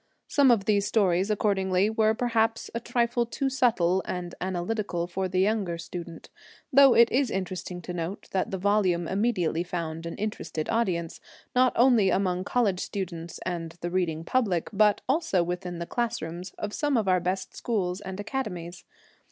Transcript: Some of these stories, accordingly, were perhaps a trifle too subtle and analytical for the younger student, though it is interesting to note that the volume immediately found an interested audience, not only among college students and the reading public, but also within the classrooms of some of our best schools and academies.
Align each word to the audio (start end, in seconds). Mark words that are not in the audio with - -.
Some 0.27 0.49
of 0.49 0.65
these 0.65 0.87
stories, 0.87 1.29
accordingly, 1.29 1.87
were 1.87 2.15
perhaps 2.15 2.71
a 2.73 2.79
trifle 2.79 3.23
too 3.23 3.51
subtle 3.51 4.01
and 4.07 4.33
analytical 4.41 5.05
for 5.05 5.27
the 5.27 5.39
younger 5.41 5.77
student, 5.77 6.31
though 6.73 6.95
it 6.95 7.11
is 7.11 7.29
interesting 7.29 7.83
to 7.83 7.93
note 7.93 8.27
that 8.31 8.49
the 8.49 8.57
volume 8.57 9.07
immediately 9.07 9.61
found 9.63 10.07
an 10.07 10.15
interested 10.15 10.67
audience, 10.71 11.19
not 11.55 11.71
only 11.75 12.09
among 12.09 12.45
college 12.45 12.79
students 12.79 13.37
and 13.45 13.73
the 13.81 13.91
reading 13.91 14.23
public, 14.25 14.71
but 14.73 15.01
also 15.07 15.43
within 15.43 15.77
the 15.77 15.85
classrooms 15.85 16.51
of 16.57 16.73
some 16.73 16.97
of 16.97 17.07
our 17.07 17.19
best 17.19 17.55
schools 17.55 18.01
and 18.01 18.19
academies. 18.19 18.83